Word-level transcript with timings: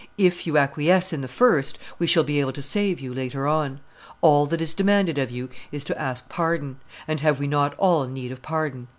If 0.17 0.47
you 0.47 0.57
acquiesce 0.57 1.13
in 1.13 1.21
the 1.21 1.27
first, 1.27 1.77
we 1.99 2.07
shall 2.07 2.23
be 2.23 2.39
able 2.39 2.53
to 2.53 2.61
save 2.63 2.99
you 2.99 3.13
later 3.13 3.45
on. 3.45 3.81
All 4.21 4.47
that 4.47 4.59
is 4.59 4.73
demanded 4.73 5.19
of 5.19 5.29
you 5.29 5.47
is 5.71 5.83
to 5.83 6.01
ask 6.01 6.27
pardon: 6.27 6.77
and 7.07 7.19
have 7.19 7.37
we 7.39 7.45
not 7.45 7.75
all 7.77 8.07
need 8.07 8.31
of 8.31 8.41
pardon?" 8.41 8.87